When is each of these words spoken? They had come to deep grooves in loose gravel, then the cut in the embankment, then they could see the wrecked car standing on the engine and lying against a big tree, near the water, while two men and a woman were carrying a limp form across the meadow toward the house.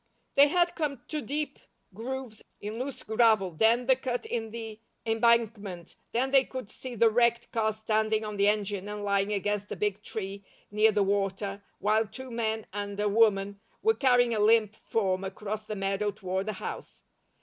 They 0.33 0.47
had 0.47 0.73
come 0.73 1.03
to 1.09 1.21
deep 1.21 1.59
grooves 1.93 2.41
in 2.59 2.79
loose 2.79 3.03
gravel, 3.03 3.51
then 3.51 3.85
the 3.85 3.95
cut 3.95 4.25
in 4.25 4.49
the 4.49 4.79
embankment, 5.05 5.95
then 6.11 6.31
they 6.31 6.43
could 6.43 6.71
see 6.71 6.95
the 6.95 7.11
wrecked 7.11 7.51
car 7.51 7.71
standing 7.71 8.25
on 8.25 8.37
the 8.37 8.47
engine 8.47 8.89
and 8.89 9.03
lying 9.03 9.31
against 9.31 9.71
a 9.71 9.75
big 9.75 10.01
tree, 10.01 10.43
near 10.71 10.91
the 10.91 11.03
water, 11.03 11.61
while 11.77 12.07
two 12.07 12.31
men 12.31 12.65
and 12.73 12.99
a 12.99 13.07
woman 13.07 13.59
were 13.83 13.93
carrying 13.93 14.33
a 14.33 14.39
limp 14.39 14.75
form 14.75 15.23
across 15.23 15.65
the 15.65 15.75
meadow 15.75 16.09
toward 16.09 16.47
the 16.47 16.53
house. 16.53 17.03